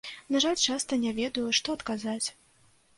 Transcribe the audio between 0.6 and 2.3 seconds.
часта не ведаю, што адказаць.